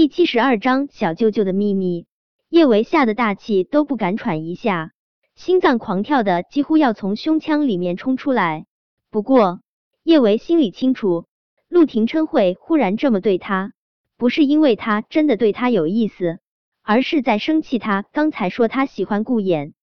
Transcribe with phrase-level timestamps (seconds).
[0.00, 2.06] 第七十二章小舅舅的秘密。
[2.48, 4.92] 叶维吓得大气都不敢喘一下，
[5.34, 8.64] 心脏狂跳的几乎要从胸腔里面冲出来。
[9.10, 9.60] 不过
[10.02, 11.26] 叶维心里清楚，
[11.68, 13.74] 陆廷琛会忽然这么对他，
[14.16, 16.38] 不是因为他真的对他有意思，
[16.80, 19.74] 而是在生气他刚才说他喜欢顾衍。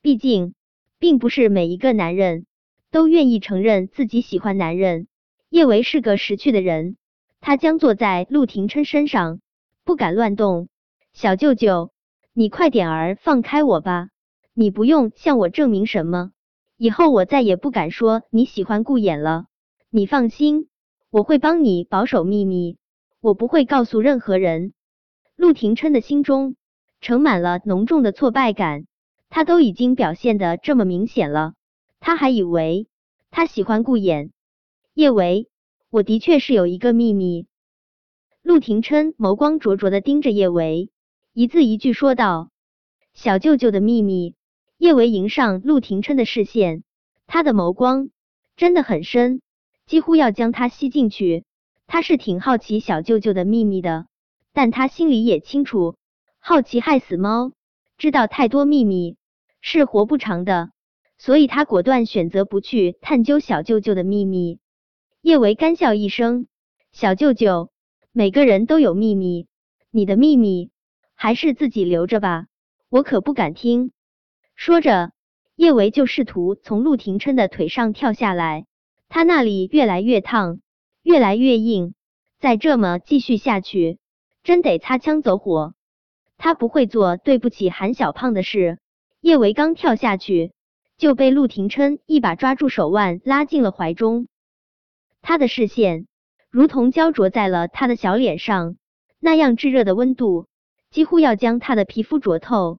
[0.00, 0.54] 毕竟，
[0.98, 2.46] 并不是每一个男人
[2.90, 5.06] 都愿意承认自己喜欢男人。
[5.50, 6.96] 叶维是个识趣的人，
[7.42, 9.40] 他将坐在陆廷琛身上，
[9.84, 10.68] 不敢乱动。
[11.12, 11.90] 小舅舅，
[12.32, 14.10] 你快点儿放开我吧！
[14.54, 16.30] 你不用向我证明什么，
[16.76, 19.46] 以后我再也不敢说你喜欢顾衍了。
[19.90, 20.68] 你放心，
[21.10, 22.78] 我会帮你保守秘密，
[23.20, 24.72] 我不会告诉任何人。
[25.34, 26.54] 陆廷琛的心中
[27.00, 28.86] 盛满了浓重的挫败感，
[29.30, 31.54] 他都已经表现的这么明显了，
[31.98, 32.86] 他还以为
[33.32, 34.30] 他喜欢顾衍。
[34.94, 35.48] 叶维，
[35.92, 37.46] 我的确是有一个秘密。
[38.40, 40.90] 陆廷琛眸光灼灼的盯着叶维。
[41.34, 42.50] 一字一句说道
[43.12, 44.34] ：“小舅舅的秘密。”
[44.78, 46.82] 叶维迎上陆廷琛的视线，
[47.26, 48.08] 他的眸光
[48.56, 49.42] 真的很深，
[49.84, 51.44] 几乎要将他吸进去。
[51.86, 54.06] 他是挺好奇小舅舅的秘密的，
[54.54, 55.96] 但他心里也清楚，
[56.38, 57.52] 好奇害死猫，
[57.98, 59.18] 知道太多秘密
[59.60, 60.70] 是活不长的，
[61.18, 64.58] 所以他果断选择不去探究小舅舅的秘密。
[65.22, 66.48] 叶维干笑一声
[66.90, 67.70] ：“小舅舅，
[68.10, 69.46] 每个人都有秘密，
[69.92, 70.70] 你的秘密。”
[71.14, 72.46] 还是自己留着吧，
[72.88, 73.92] 我可不敢听。
[74.56, 75.12] 说着，
[75.54, 78.66] 叶维就试图从陆廷琛的腿上跳下来，
[79.08, 80.58] 他那里越来越烫，
[81.04, 81.94] 越来越硬，
[82.40, 84.00] 再这么继续下去，
[84.42, 85.74] 真得擦枪走火。
[86.36, 88.80] 他不会做对不起韩小胖的事。
[89.20, 90.52] 叶维刚跳下去，
[90.98, 94.26] 就被陆廷琛一把抓住手腕，拉进了怀中。
[95.22, 96.06] 他的视线
[96.50, 98.76] 如同焦灼在了他的小脸上，
[99.18, 100.46] 那样炙热的温度。
[100.90, 102.78] 几乎要将他的皮肤灼透，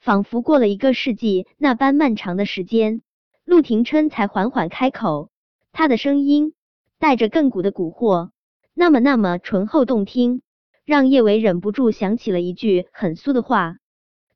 [0.00, 3.00] 仿佛过了一个世纪那般漫长的时间，
[3.46, 5.30] 陆廷琛才缓缓开口，
[5.72, 6.52] 他的声音
[6.98, 8.28] 带着亘古的蛊惑，
[8.74, 10.42] 那么那么醇厚动听，
[10.84, 13.76] 让叶维忍不住想起了一句很酥的话。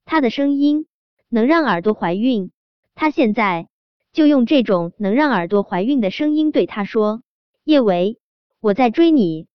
[0.06, 0.86] 他的声音
[1.28, 2.50] 能让耳朵怀孕，
[2.94, 3.68] 他现在
[4.14, 7.22] 就用这种能让耳朵怀孕的声音对他说
[7.64, 8.18] ：“叶维，
[8.60, 9.46] 我在追你。”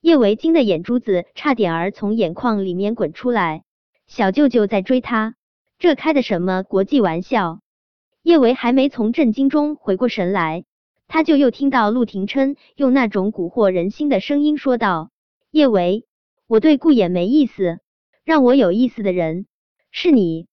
[0.00, 3.62] 叶维惊的眼珠子差点儿从眼眶里面滚出来，
[4.06, 5.36] 小舅舅在追他，
[5.78, 7.60] 这开的什么国际玩笑？
[8.22, 10.64] 叶维还没从震惊中回过神来，
[11.08, 15.10] 他就又听到陆廷琛用那种蛊惑人心的声音说道
[15.52, 16.06] ：“叶维，
[16.46, 17.80] 我对顾衍没意思，
[18.24, 19.46] 让我有意思的人
[19.90, 20.46] 是你。”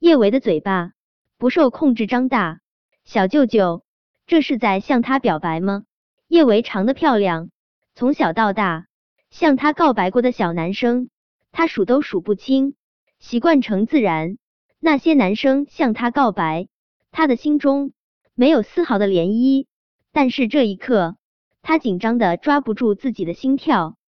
[0.00, 0.92] 叶维的嘴巴
[1.38, 2.60] 不受控制张大，
[3.04, 3.84] 小舅舅，
[4.26, 5.84] 这是在向他表白吗？
[6.32, 7.50] 叶维长得漂亮。
[7.94, 8.86] 从小到大，
[9.28, 11.10] 向他告白过的小男生，
[11.50, 12.74] 他数都数不清，
[13.18, 14.38] 习惯成自然。
[14.80, 16.68] 那些男生向他告白，
[17.10, 17.92] 他的心中
[18.34, 19.66] 没有丝毫的涟漪。
[20.10, 21.18] 但是这一刻，
[21.60, 23.98] 他紧张的抓不住自己的心跳。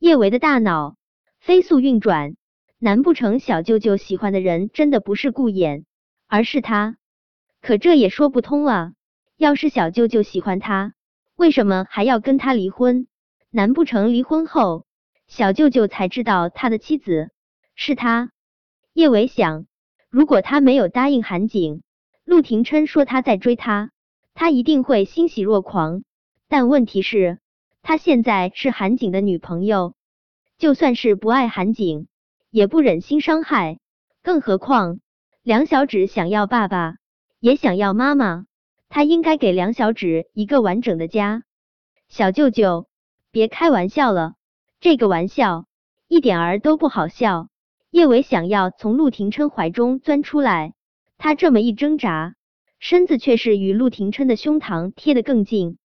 [0.00, 0.96] 叶维的大脑
[1.38, 2.34] 飞速运转，
[2.80, 5.84] 难不成小舅舅喜欢的人真的不是顾衍，
[6.26, 6.96] 而是他？
[7.60, 8.94] 可这也说不通啊！
[9.36, 10.94] 要是小舅舅喜欢他，
[11.42, 13.08] 为什么还要跟他离婚？
[13.50, 14.86] 难不成离婚后，
[15.26, 17.30] 小舅舅才知道他的妻子
[17.74, 18.30] 是他？
[18.92, 19.66] 叶伟想，
[20.08, 21.82] 如果他没有答应韩景，
[22.24, 23.90] 陆廷琛说他在追他，
[24.34, 26.04] 他一定会欣喜若狂。
[26.46, 27.40] 但问题是，
[27.82, 29.96] 他现在是韩景的女朋友，
[30.58, 32.06] 就算是不爱韩景，
[32.50, 33.80] 也不忍心伤害。
[34.22, 35.00] 更何况，
[35.42, 36.98] 梁小芷想要爸爸，
[37.40, 38.44] 也想要妈妈。
[38.94, 41.44] 他应该给梁小芷一个完整的家。
[42.08, 42.88] 小舅舅，
[43.30, 44.34] 别开玩笑了，
[44.80, 45.64] 这个玩笑
[46.08, 47.48] 一点儿都不好笑。
[47.90, 50.74] 叶伟想要从陆廷琛怀中钻出来，
[51.16, 52.34] 他这么一挣扎，
[52.80, 55.78] 身子却是与陆廷琛的胸膛贴得更近。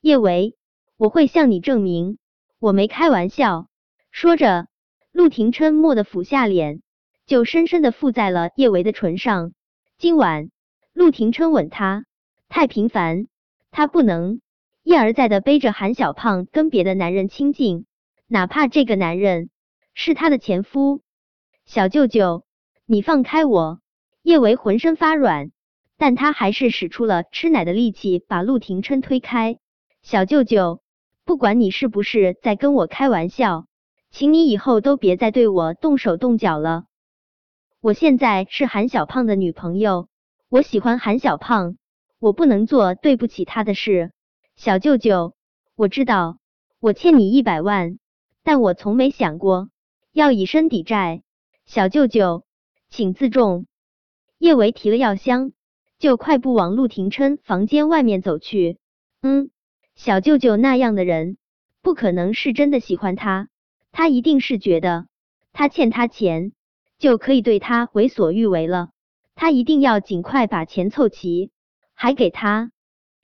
[0.00, 0.54] 叶伟，
[0.96, 2.18] 我会向你证明，
[2.60, 3.66] 我没开玩笑。
[4.12, 4.68] 说着，
[5.10, 6.82] 陆廷琛蓦地俯下脸，
[7.26, 9.54] 就深深的附在了叶维的唇上。
[9.98, 10.50] 今晚，
[10.92, 12.04] 陆廷琛吻他。
[12.54, 13.26] 太频繁，
[13.72, 14.40] 他不能
[14.84, 17.84] 一而再的背着韩小胖跟别的男人亲近，
[18.28, 19.50] 哪怕这个男人
[19.92, 21.00] 是他的前夫。
[21.64, 22.44] 小舅舅，
[22.86, 23.80] 你放开我！
[24.22, 25.50] 叶维浑身发软，
[25.98, 29.58] 但他还是使出了吃奶的力气把陆廷琛推开。
[30.02, 30.80] 小舅舅，
[31.24, 33.66] 不管你是不是在跟我开玩笑，
[34.12, 36.84] 请你以后都别再对我动手动脚了。
[37.80, 40.06] 我现在是韩小胖的女朋友，
[40.48, 41.76] 我喜欢韩小胖。
[42.24, 44.10] 我不能做对不起他的事，
[44.56, 45.34] 小舅舅，
[45.76, 46.38] 我知道
[46.80, 47.98] 我欠你一百万，
[48.42, 49.68] 但我从没想过
[50.10, 51.22] 要以身抵债。
[51.66, 52.46] 小舅舅，
[52.88, 53.66] 请自重。
[54.38, 55.52] 叶维提了药箱，
[55.98, 58.78] 就快步往陆廷琛房间外面走去。
[59.20, 59.50] 嗯，
[59.94, 61.36] 小舅舅那样的人，
[61.82, 63.50] 不可能是真的喜欢他，
[63.92, 65.08] 他一定是觉得
[65.52, 66.52] 他欠他钱，
[66.98, 68.88] 就可以对他为所欲为了。
[69.34, 71.50] 他一定要尽快把钱凑齐，
[72.04, 72.70] 还给他。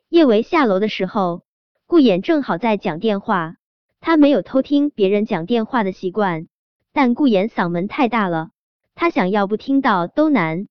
[0.09, 1.43] 叶维下楼的时候，
[1.85, 3.56] 顾衍正好在讲电话。
[4.00, 6.47] 他没有偷听别人讲电话的习惯，
[6.91, 8.53] 但顾衍嗓门太大了，
[8.94, 10.67] 他想要不听到都难。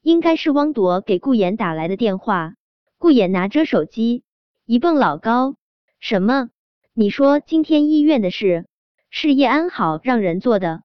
[0.00, 2.54] 应该是汪铎给顾衍打来的电话。
[2.96, 4.24] 顾衍拿着手机，
[4.64, 5.56] 一蹦老高
[6.00, 6.48] ：“什么？
[6.94, 8.66] 你说今天医院的事
[9.10, 10.84] 是叶安好让人做的？”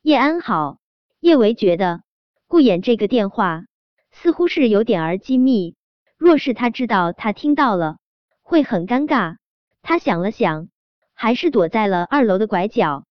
[0.00, 0.78] 叶安好，
[1.20, 2.00] 叶维觉得
[2.46, 3.66] 顾衍这个电话
[4.10, 5.76] 似乎是有点儿机密。
[6.18, 7.96] 若是他知道，他听到了
[8.42, 9.36] 会很尴尬。
[9.82, 10.68] 他想了想，
[11.14, 13.04] 还是躲在了二楼的拐角。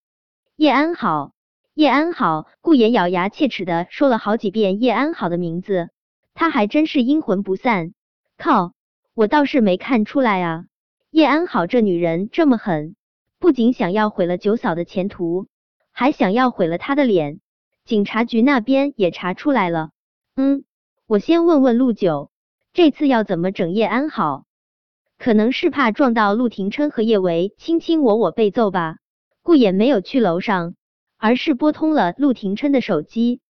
[0.56, 1.32] 叶安好，
[1.74, 5.88] 叶安好，顾言咬牙切齿的说了好几遍叶安好的名字。
[6.34, 7.94] 他还真是阴魂不散。
[8.36, 8.74] 靠，
[9.14, 10.66] 我倒是没看出来啊！
[11.10, 12.94] 叶安好这女人这么狠，
[13.38, 15.48] 不仅想要毁了九嫂的前途，
[15.90, 17.40] 还想要毁了她的脸。
[17.84, 19.90] 警察局那边也查出来了。
[20.36, 20.64] 嗯，
[21.06, 22.30] 我先问问陆九。
[22.78, 24.44] 这次要怎么整叶安好？
[25.18, 28.98] 可能是怕撞到陆廷琛和叶维卿卿我我被揍吧。
[29.42, 30.76] 顾衍没有去楼上，
[31.16, 33.40] 而是拨通了陆廷琛的手机。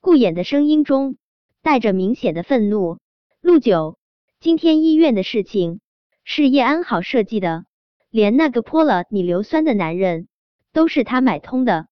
[0.00, 1.18] 顾衍的声音中
[1.62, 2.98] 带着明显的愤怒
[3.40, 3.96] ：“陆九，
[4.40, 5.78] 今天医院的事情
[6.24, 7.66] 是叶安好设计的，
[8.10, 10.26] 连那个泼了你硫酸的男人
[10.72, 11.86] 都是他买通的。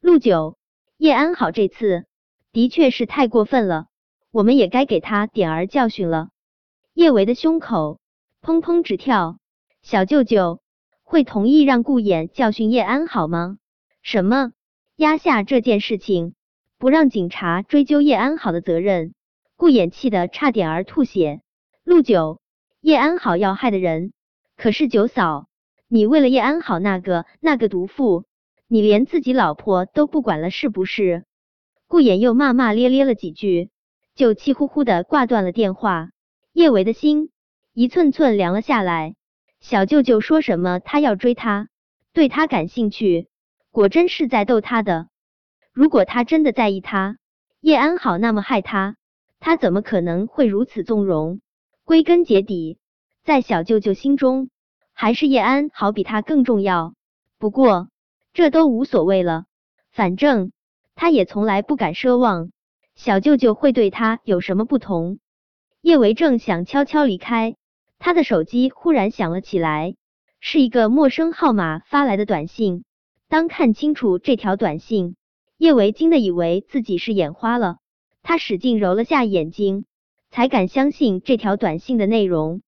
[0.00, 0.56] 陆九，
[0.96, 2.06] 叶安好这次
[2.50, 3.88] 的确是太过分了。”
[4.32, 6.30] 我们也该给他点儿教训了。
[6.94, 8.00] 叶维的胸口
[8.40, 9.36] 砰砰直跳。
[9.82, 10.62] 小舅舅
[11.02, 13.58] 会同意让顾衍教训叶安好吗？
[14.00, 14.52] 什么？
[14.96, 16.34] 压下这件事情，
[16.78, 19.12] 不让警察追究叶安好的责任？
[19.56, 21.42] 顾衍气得差点儿吐血。
[21.84, 22.40] 陆九，
[22.80, 24.12] 叶安好要害的人
[24.56, 25.46] 可是九嫂，
[25.88, 28.24] 你为了叶安好那个那个毒妇，
[28.66, 31.24] 你连自己老婆都不管了是不是？
[31.86, 33.71] 顾衍又骂骂咧咧了几句。
[34.14, 36.10] 就气呼呼的挂断了电话，
[36.52, 37.30] 叶维的心
[37.72, 39.14] 一寸寸凉了下来。
[39.60, 41.68] 小舅舅说什么他要追他，
[42.12, 43.28] 对他感兴趣，
[43.70, 45.08] 果真是在逗他的。
[45.72, 47.16] 如果他真的在意他，
[47.60, 48.96] 叶安好那么害他，
[49.40, 51.40] 他怎么可能会如此纵容？
[51.84, 52.78] 归根结底，
[53.24, 54.50] 在小舅舅心中，
[54.92, 56.94] 还是叶安好比他更重要。
[57.38, 57.88] 不过
[58.34, 59.46] 这都无所谓了，
[59.90, 60.52] 反正
[60.94, 62.51] 他也从来不敢奢望。
[62.94, 65.18] 小舅舅会对他有什么不同？
[65.80, 67.56] 叶维正想悄悄离开，
[67.98, 69.96] 他的手机忽然响了起来，
[70.40, 72.84] 是一个陌生号码发来的短信。
[73.28, 75.16] 当看清楚这条短信，
[75.56, 77.78] 叶维惊的以为自己是眼花了，
[78.22, 79.86] 他使劲揉了下眼睛，
[80.30, 82.62] 才敢相信这条短信的内容。